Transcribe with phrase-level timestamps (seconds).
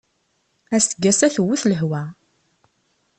[0.75, 2.03] Aseggas-a tewwet lehwa.